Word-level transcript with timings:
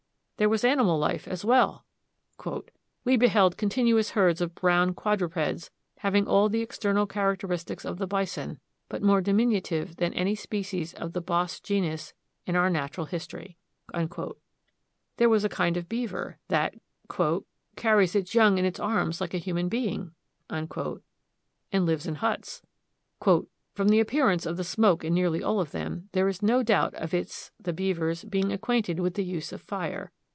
There 0.37 0.49
was 0.49 0.63
animal 0.63 0.97
life 0.97 1.27
as 1.27 1.45
well; 1.45 1.85
"we 3.03 3.15
beheld 3.15 3.57
continuous 3.57 4.09
herds 4.17 4.41
of 4.41 4.55
brown 4.55 4.95
quadrupeds, 4.95 5.69
having 5.99 6.27
all 6.27 6.49
the 6.49 6.61
external 6.61 7.05
characteristics 7.05 7.85
of 7.85 7.99
the 7.99 8.07
bison, 8.07 8.59
but 8.89 9.03
more 9.03 9.21
diminutive 9.21 9.97
than 9.97 10.15
any 10.15 10.33
species 10.33 10.95
of 10.95 11.13
the 11.13 11.21
bos 11.21 11.59
genus 11.59 12.15
in 12.47 12.55
our 12.55 12.71
natural 12.71 13.05
history." 13.05 13.55
There 15.17 15.29
was 15.29 15.43
a 15.43 15.47
kind 15.49 15.77
of 15.77 15.87
beaver, 15.87 16.39
that 16.47 16.73
"carries 17.75 18.15
its 18.15 18.33
young 18.33 18.57
in 18.57 18.65
its 18.65 18.79
arms 18.79 19.21
like 19.21 19.35
a 19.35 19.37
human 19.37 19.69
being," 19.69 20.09
and 20.49 20.67
lives 21.71 22.07
in 22.07 22.15
huts. 22.15 22.63
"From 23.19 23.89
the 23.89 23.99
appearance 23.99 24.47
of 24.47 24.65
smoke 24.65 25.03
in 25.05 25.13
nearly 25.13 25.43
all 25.43 25.59
of 25.59 25.69
them, 25.69 26.09
there 26.13 26.27
is 26.27 26.41
no 26.41 26.63
doubt 26.63 26.95
of 26.95 27.13
its 27.13 27.51
(the 27.59 27.73
beaver's) 27.73 28.23
being 28.25 28.51
acquainted 28.51 28.99
with 28.99 29.13
the 29.13 29.23
use 29.23 29.51
of 29.51 29.61
fire." 29.61 30.11